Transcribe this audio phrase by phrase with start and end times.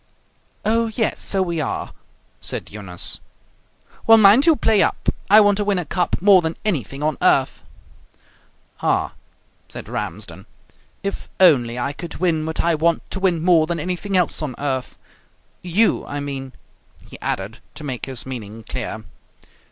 [0.65, 1.93] "Oh, yes, so we are!"
[2.39, 3.19] said Eunice.
[4.07, 5.09] "Well, mind you play up.
[5.29, 7.61] I want to win a cup more than anything on earth."
[8.81, 9.13] "Ah!"
[9.69, 10.47] said Ramsden,
[11.03, 14.55] "if only I could win what I want to win more than anything else on
[14.57, 14.97] earth!
[15.61, 16.53] You, I mean,"
[17.07, 19.03] he added, to make his meaning clear.